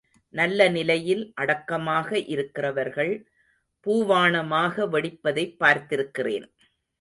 [0.33, 3.13] நல்ல நிலையில் அடக்கமாக இருக்கிறவர்கள்
[3.85, 6.47] பூவாணமாக வெடிப்பதைப் பார்த்திருக்கிறேன்.